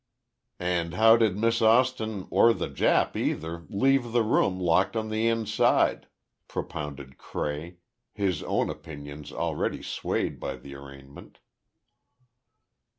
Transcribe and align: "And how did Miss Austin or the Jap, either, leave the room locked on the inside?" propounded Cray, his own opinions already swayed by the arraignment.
"And 0.59 0.95
how 0.95 1.15
did 1.15 1.37
Miss 1.37 1.61
Austin 1.61 2.25
or 2.31 2.53
the 2.55 2.67
Jap, 2.69 3.15
either, 3.15 3.67
leave 3.69 4.13
the 4.13 4.23
room 4.23 4.59
locked 4.59 4.95
on 4.97 5.09
the 5.09 5.27
inside?" 5.27 6.07
propounded 6.47 7.19
Cray, 7.19 7.77
his 8.11 8.41
own 8.41 8.71
opinions 8.71 9.31
already 9.31 9.83
swayed 9.83 10.39
by 10.39 10.55
the 10.55 10.73
arraignment. 10.73 11.37